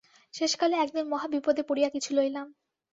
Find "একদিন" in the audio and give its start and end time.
0.75-1.05